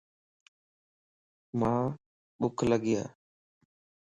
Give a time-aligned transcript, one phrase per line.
[1.59, 1.81] مان
[2.39, 3.05] ٻک لڳي ا.